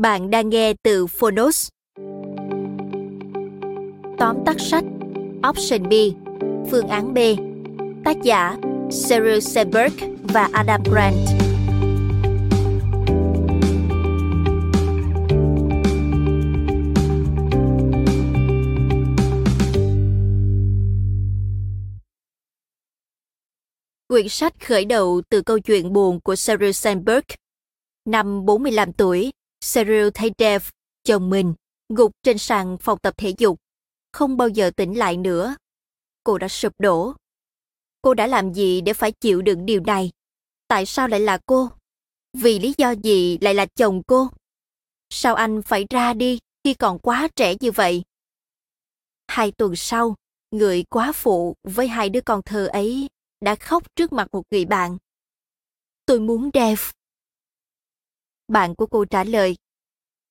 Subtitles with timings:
[0.00, 1.68] Bạn đang nghe từ Phonos.
[4.18, 4.84] Tóm tắt sách
[5.48, 5.92] Option B,
[6.70, 7.18] phương án B
[8.04, 8.56] Tác giả
[8.90, 11.14] Sheryl Sandberg và Adam Grant
[24.08, 27.24] Quyển sách khởi đầu từ câu chuyện buồn của Sheryl Sandberg.
[28.04, 29.30] Năm 45 tuổi,
[29.72, 30.68] Cyril thấy Dev
[31.04, 31.54] chồng mình,
[31.88, 33.58] gục trên sàn phòng tập thể dục,
[34.12, 35.56] không bao giờ tỉnh lại nữa.
[36.24, 37.14] Cô đã sụp đổ.
[38.02, 40.10] Cô đã làm gì để phải chịu đựng điều này?
[40.68, 41.70] Tại sao lại là cô?
[42.32, 44.28] Vì lý do gì lại là chồng cô?
[45.10, 48.02] Sao anh phải ra đi khi còn quá trẻ như vậy?
[49.28, 50.14] Hai tuần sau,
[50.50, 53.08] người quá phụ với hai đứa con thơ ấy
[53.40, 54.98] đã khóc trước mặt một người bạn.
[56.06, 56.80] Tôi muốn Dev.
[58.48, 59.56] Bạn của cô trả lời,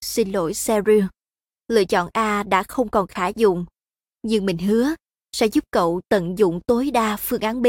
[0.01, 1.03] Xin lỗi Cheryl,
[1.67, 3.65] lựa chọn A đã không còn khả dụng,
[4.23, 4.95] nhưng mình hứa
[5.31, 7.67] sẽ giúp cậu tận dụng tối đa phương án B.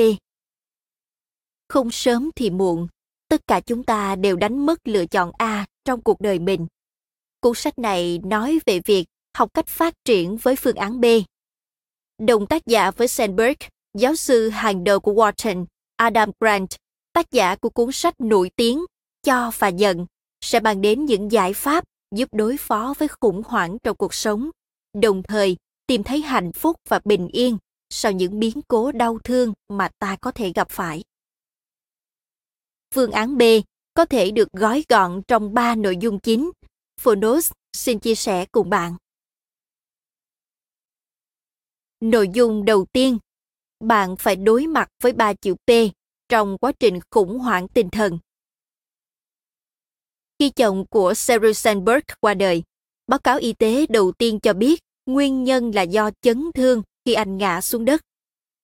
[1.68, 2.88] Không sớm thì muộn,
[3.28, 6.66] tất cả chúng ta đều đánh mất lựa chọn A trong cuộc đời mình.
[7.40, 9.06] Cuốn sách này nói về việc
[9.38, 11.04] học cách phát triển với phương án B.
[12.18, 13.56] Đồng tác giả với Sandberg,
[13.98, 16.70] giáo sư hàng đầu của Wharton, Adam Grant,
[17.12, 18.84] tác giả của cuốn sách nổi tiếng
[19.22, 20.06] Cho và Nhận,
[20.40, 24.50] sẽ bàn đến những giải pháp giúp đối phó với khủng hoảng trong cuộc sống,
[25.00, 27.58] đồng thời tìm thấy hạnh phúc và bình yên
[27.90, 31.04] sau những biến cố đau thương mà ta có thể gặp phải.
[32.94, 33.42] Phương án B
[33.94, 36.50] có thể được gói gọn trong ba nội dung chính.
[37.00, 38.96] Phonos xin chia sẻ cùng bạn.
[42.00, 43.18] Nội dung đầu tiên,
[43.80, 45.70] bạn phải đối mặt với ba chữ P
[46.28, 48.18] trong quá trình khủng hoảng tinh thần.
[50.38, 52.62] Khi chồng của Sheryl Sandberg qua đời,
[53.06, 57.14] báo cáo y tế đầu tiên cho biết nguyên nhân là do chấn thương khi
[57.14, 58.00] anh ngã xuống đất.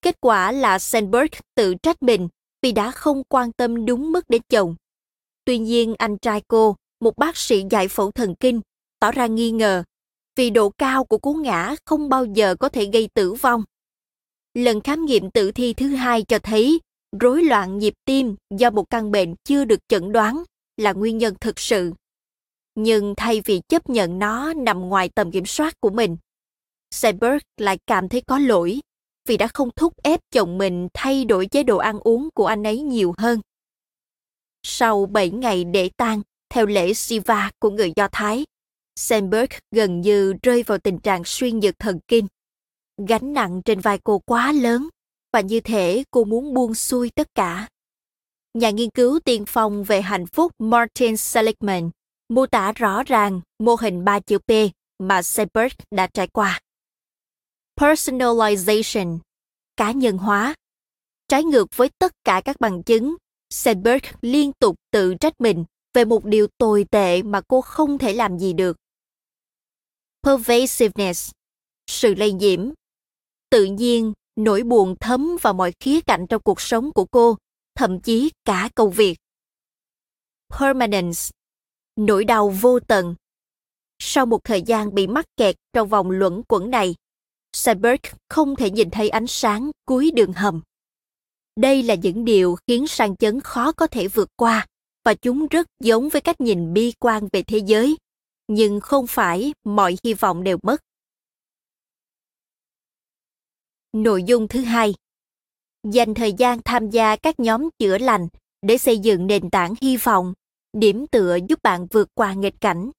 [0.02, 2.28] Kết quả là Sandberg tự trách mình
[2.62, 4.74] vì đã không quan tâm đúng mức đến chồng.
[5.44, 8.60] Tuy nhiên anh trai cô, một bác sĩ giải phẫu thần kinh,
[9.00, 9.82] tỏ ra nghi ngờ
[10.36, 13.64] vì độ cao của cú ngã không bao giờ có thể gây tử vong.
[14.54, 16.80] Lần khám nghiệm tử thi thứ hai cho thấy
[17.20, 20.42] rối loạn nhịp tim do một căn bệnh chưa được chẩn đoán
[20.82, 21.92] là nguyên nhân thực sự
[22.74, 26.16] nhưng thay vì chấp nhận nó nằm ngoài tầm kiểm soát của mình
[26.90, 28.80] Sandberg lại cảm thấy có lỗi
[29.28, 32.62] vì đã không thúc ép chồng mình thay đổi chế độ ăn uống của anh
[32.62, 33.40] ấy nhiều hơn.
[34.62, 38.44] Sau 7 ngày để tang theo lễ Siva của người Do Thái,
[38.96, 42.26] Sandberg gần như rơi vào tình trạng suy nhược thần kinh.
[43.08, 44.88] Gánh nặng trên vai cô quá lớn
[45.32, 47.68] và như thể cô muốn buông xuôi tất cả.
[48.54, 51.90] Nhà nghiên cứu tiên phong về hạnh phúc Martin Seligman
[52.28, 54.50] mô tả rõ ràng mô hình ba chữ P
[54.98, 56.60] mà Seberg đã trải qua.
[57.80, 59.18] Personalization,
[59.76, 60.54] cá nhân hóa.
[61.28, 63.16] Trái ngược với tất cả các bằng chứng,
[63.50, 65.64] Seberg liên tục tự trách mình
[65.94, 68.76] về một điều tồi tệ mà cô không thể làm gì được.
[70.22, 71.30] Pervasiveness,
[71.86, 72.70] sự lây nhiễm.
[73.50, 77.36] Tự nhiên, nỗi buồn thấm vào mọi khía cạnh trong cuộc sống của cô
[77.74, 79.18] thậm chí cả công việc.
[80.58, 81.20] Permanence,
[81.96, 83.14] nỗi đau vô tận.
[83.98, 86.94] Sau một thời gian bị mắc kẹt trong vòng luẩn quẩn này,
[87.52, 90.62] Sandberg không thể nhìn thấy ánh sáng cuối đường hầm.
[91.56, 94.66] Đây là những điều khiến sang chấn khó có thể vượt qua
[95.04, 97.96] và chúng rất giống với cách nhìn bi quan về thế giới.
[98.48, 100.82] nhưng không phải mọi hy vọng đều mất.
[103.92, 104.94] Nội dung thứ hai
[105.90, 108.28] Dành thời gian tham gia các nhóm chữa lành
[108.62, 110.34] để xây dựng nền tảng hy vọng,
[110.72, 112.90] điểm tựa giúp bạn vượt qua nghịch cảnh.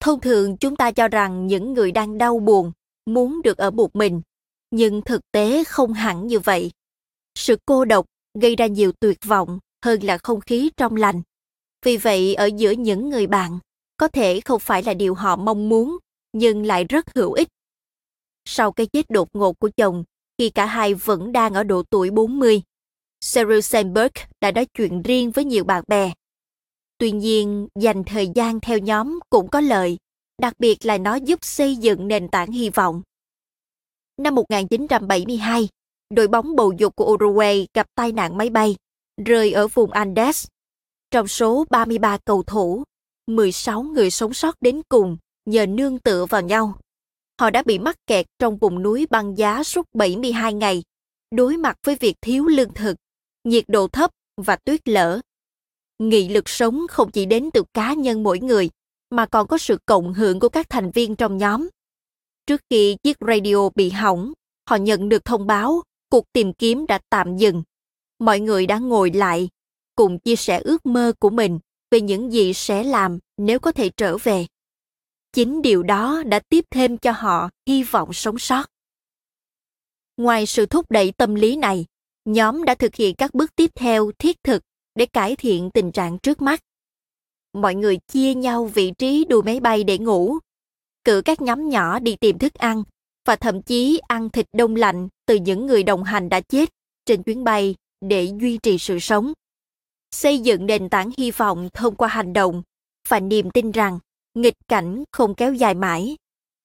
[0.00, 2.72] Thông thường chúng ta cho rằng những người đang đau buồn
[3.06, 4.22] muốn được ở một mình,
[4.70, 6.70] nhưng thực tế không hẳn như vậy.
[7.34, 8.06] Sự cô độc
[8.40, 11.22] gây ra nhiều tuyệt vọng hơn là không khí trong lành.
[11.84, 13.58] Vì vậy, ở giữa những người bạn,
[13.96, 15.98] có thể không phải là điều họ mong muốn,
[16.32, 17.48] nhưng lại rất hữu ích.
[18.44, 20.04] Sau cái chết đột ngột của chồng,
[20.40, 22.62] khi cả hai vẫn đang ở độ tuổi 40,
[23.20, 26.12] Sheryl Sandberg đã nói chuyện riêng với nhiều bạn bè.
[26.98, 29.96] Tuy nhiên, dành thời gian theo nhóm cũng có lợi,
[30.42, 33.02] đặc biệt là nó giúp xây dựng nền tảng hy vọng.
[34.16, 35.68] Năm 1972,
[36.14, 38.76] đội bóng bầu dục của Uruguay gặp tai nạn máy bay,
[39.26, 40.46] rơi ở vùng Andes.
[41.10, 42.82] Trong số 33 cầu thủ,
[43.26, 45.16] 16 người sống sót đến cùng
[45.46, 46.74] nhờ nương tựa vào nhau.
[47.40, 50.82] Họ đã bị mắc kẹt trong vùng núi băng giá suốt 72 ngày,
[51.30, 52.96] đối mặt với việc thiếu lương thực,
[53.44, 55.20] nhiệt độ thấp và tuyết lở.
[55.98, 58.70] Nghị lực sống không chỉ đến từ cá nhân mỗi người,
[59.10, 61.68] mà còn có sự cộng hưởng của các thành viên trong nhóm.
[62.46, 64.32] Trước khi chiếc radio bị hỏng,
[64.68, 67.62] họ nhận được thông báo cuộc tìm kiếm đã tạm dừng.
[68.18, 69.48] Mọi người đã ngồi lại,
[69.94, 71.58] cùng chia sẻ ước mơ của mình
[71.90, 74.46] về những gì sẽ làm nếu có thể trở về.
[75.32, 78.66] Chính điều đó đã tiếp thêm cho họ hy vọng sống sót.
[80.16, 81.86] Ngoài sự thúc đẩy tâm lý này,
[82.24, 84.62] nhóm đã thực hiện các bước tiếp theo thiết thực
[84.94, 86.60] để cải thiện tình trạng trước mắt.
[87.52, 90.38] Mọi người chia nhau vị trí đuôi máy bay để ngủ,
[91.04, 92.82] cử các nhóm nhỏ đi tìm thức ăn
[93.26, 96.70] và thậm chí ăn thịt đông lạnh từ những người đồng hành đã chết
[97.06, 99.32] trên chuyến bay để duy trì sự sống.
[100.10, 102.62] Xây dựng nền tảng hy vọng thông qua hành động
[103.08, 103.98] và niềm tin rằng
[104.34, 106.16] nghịch cảnh không kéo dài mãi,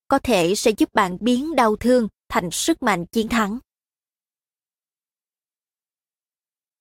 [0.07, 3.59] có thể sẽ giúp bạn biến đau thương thành sức mạnh chiến thắng.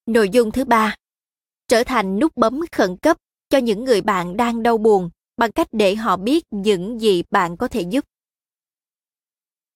[0.06, 0.96] Nội dung thứ ba,
[1.68, 3.16] trở thành nút bấm khẩn cấp
[3.48, 7.56] cho những người bạn đang đau buồn bằng cách để họ biết những gì bạn
[7.56, 8.04] có thể giúp.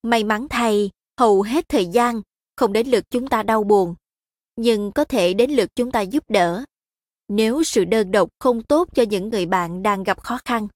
[0.03, 0.91] May mắn thay,
[1.21, 2.23] hầu hết thời gian
[2.57, 3.95] không đến lượt chúng ta đau buồn,
[4.57, 6.65] nhưng có thể đến lượt chúng ta giúp đỡ.
[7.29, 10.69] Nếu sự đơn độc không tốt cho những người bạn đang gặp khó khăn,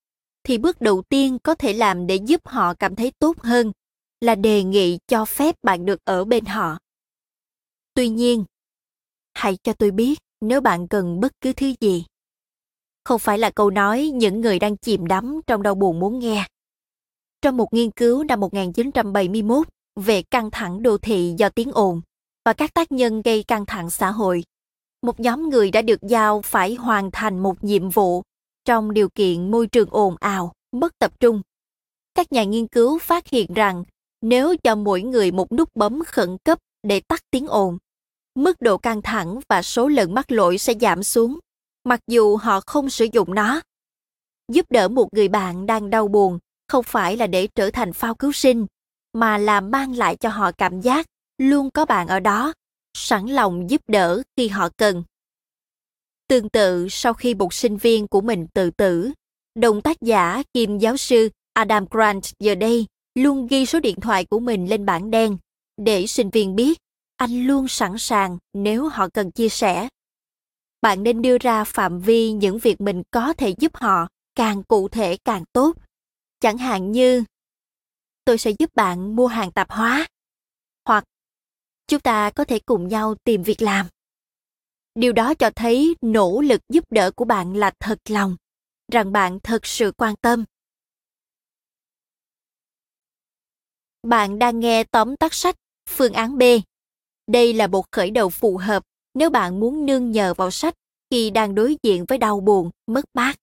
[0.44, 3.72] thì bước đầu tiên có thể làm để giúp họ cảm thấy tốt hơn
[4.20, 6.78] là đề nghị cho phép bạn được ở bên họ.
[7.94, 8.44] Tuy nhiên,
[9.34, 12.04] hãy cho tôi biết nếu bạn cần bất cứ thứ gì.
[13.04, 16.46] Không phải là câu nói những người đang chìm đắm trong đau buồn muốn nghe.
[17.42, 22.00] Trong một nghiên cứu năm 1971 về căng thẳng đô thị do tiếng ồn
[22.44, 24.44] và các tác nhân gây căng thẳng xã hội,
[25.02, 28.22] một nhóm người đã được giao phải hoàn thành một nhiệm vụ
[28.64, 31.42] trong điều kiện môi trường ồn ào, mất tập trung.
[32.14, 33.84] Các nhà nghiên cứu phát hiện rằng
[34.20, 37.78] nếu cho mỗi người một nút bấm khẩn cấp để tắt tiếng ồn,
[38.34, 41.38] mức độ căng thẳng và số lần mắc lỗi sẽ giảm xuống,
[41.84, 43.60] mặc dù họ không sử dụng nó.
[44.52, 46.38] Giúp đỡ một người bạn đang đau buồn
[46.68, 48.66] không phải là để trở thành phao cứu sinh,
[49.12, 51.06] mà là mang lại cho họ cảm giác
[51.38, 52.52] luôn có bạn ở đó,
[52.96, 55.02] sẵn lòng giúp đỡ khi họ cần.
[56.32, 59.12] Tương tự sau khi một sinh viên của mình tự tử,
[59.54, 64.24] đồng tác giả kiêm giáo sư Adam Grant giờ đây luôn ghi số điện thoại
[64.24, 65.36] của mình lên bảng đen
[65.76, 66.78] để sinh viên biết
[67.16, 69.88] anh luôn sẵn sàng nếu họ cần chia sẻ.
[70.82, 74.88] Bạn nên đưa ra phạm vi những việc mình có thể giúp họ càng cụ
[74.88, 75.76] thể càng tốt.
[76.40, 77.24] Chẳng hạn như
[78.24, 80.06] tôi sẽ giúp bạn mua hàng tạp hóa
[80.84, 81.04] hoặc
[81.86, 83.86] chúng ta có thể cùng nhau tìm việc làm.
[84.94, 88.36] Điều đó cho thấy nỗ lực giúp đỡ của bạn là thật lòng,
[88.92, 90.44] rằng bạn thật sự quan tâm.
[94.02, 95.56] Bạn đang nghe tóm tắt sách
[95.88, 96.42] Phương án B.
[97.26, 98.82] Đây là một khởi đầu phù hợp
[99.14, 100.74] nếu bạn muốn nương nhờ vào sách
[101.10, 103.36] khi đang đối diện với đau buồn, mất mát.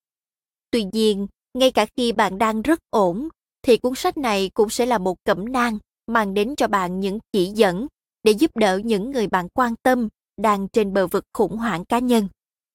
[0.70, 3.28] Tuy nhiên, ngay cả khi bạn đang rất ổn,
[3.62, 7.18] thì cuốn sách này cũng sẽ là một cẩm nang mang đến cho bạn những
[7.32, 7.86] chỉ dẫn
[8.22, 10.08] để giúp đỡ những người bạn quan tâm
[10.42, 12.28] đang trên bờ vực khủng hoảng cá nhân,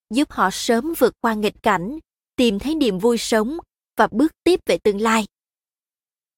[0.10, 2.00] giúp họ sớm vượt qua nghịch cảnh,
[2.36, 3.58] tìm thấy niềm vui sống
[3.98, 5.26] và bước tiếp về tương lai.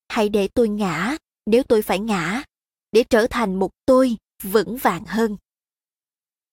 [0.10, 1.18] Hãy để tôi ngã
[1.48, 2.44] nếu tôi phải ngã,
[2.92, 5.38] để trở thành một tôi vững vàng hơn.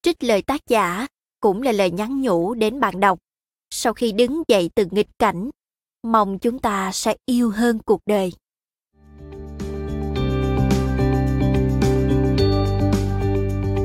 [0.03, 1.07] Trích lời tác giả
[1.41, 3.19] cũng là lời nhắn nhủ đến bạn đọc.
[3.71, 5.51] Sau khi đứng dậy từ nghịch cảnh,
[6.03, 8.33] mong chúng ta sẽ yêu hơn cuộc đời.